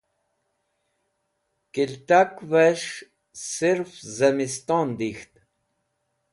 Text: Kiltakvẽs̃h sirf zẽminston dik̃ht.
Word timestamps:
Kiltakvẽs̃h 1.73 2.93
sirf 3.49 3.91
zẽminston 4.15 4.87
dik̃ht. 4.99 5.33